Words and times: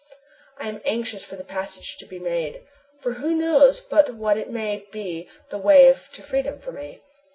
I 0.57 0.67
am 0.67 0.81
anxious 0.83 1.23
for 1.23 1.35
the 1.35 1.43
passage 1.43 1.95
to 1.97 2.07
be 2.07 2.17
made, 2.17 2.61
for 3.01 3.13
who 3.13 3.35
knows 3.35 3.81
but 3.81 4.15
what 4.15 4.35
it 4.35 4.49
may 4.49 4.87
be 4.91 5.29
the 5.51 5.59
way 5.59 5.93
to 6.13 6.23
freedom 6.23 6.59
for 6.59 6.71
me? 6.71 7.03